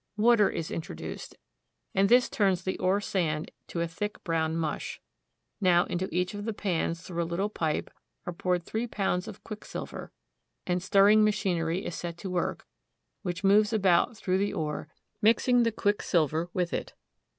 Water 0.17 0.49
is 0.49 0.71
introduced, 0.71 1.35
and 1.93 2.09
this 2.09 2.27
turns 2.27 2.63
the 2.63 2.75
ore 2.79 2.99
sand 3.01 3.51
to 3.67 3.81
a 3.81 3.87
thick 3.87 4.23
brown 4.23 4.55
mush. 4.57 4.99
Now 5.61 5.85
into 5.85 6.09
each 6.11 6.33
of 6.33 6.43
the 6.43 6.55
pans, 6.55 7.03
through 7.03 7.21
a 7.21 7.23
little 7.23 7.49
pipe, 7.51 7.63
are 7.63 7.69
A 7.69 7.73
DAY 7.75 7.81
IN 7.83 7.85
A 7.85 7.91
SILVER 7.91 8.19
MINE. 8.25 8.35
255 8.41 8.43
poured 8.43 8.63
three 8.63 8.87
pounds 8.87 9.27
of 9.27 9.43
quicksilver, 9.43 10.11
and 10.65 10.81
stirring 10.81 11.23
machinery 11.23 11.85
is 11.85 11.93
set 11.93 12.17
to 12.17 12.31
work, 12.31 12.65
which 13.21 13.43
moves 13.43 13.71
about 13.71 14.17
through 14.17 14.39
the 14.39 14.53
ore, 14.53 14.87
mix 15.21 15.47
ing 15.47 15.61
the 15.61 15.71
quicksilver 15.71 16.49
with 16.51 16.73
it. 16.73 16.95